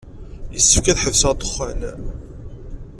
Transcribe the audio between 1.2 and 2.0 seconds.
ddexxan.